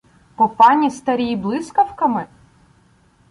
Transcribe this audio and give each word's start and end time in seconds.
По 0.35 0.47
паністарій 0.49 1.35
блискавками? 1.35 2.25